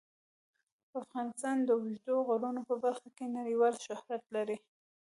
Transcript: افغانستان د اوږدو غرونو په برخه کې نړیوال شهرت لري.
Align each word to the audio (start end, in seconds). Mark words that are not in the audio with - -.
افغانستان 1.01 1.57
د 1.63 1.69
اوږدو 1.79 2.15
غرونو 2.27 2.61
په 2.69 2.75
برخه 2.83 3.09
کې 3.17 3.25
نړیوال 3.37 3.73
شهرت 3.85 4.23
لري. 4.35 4.57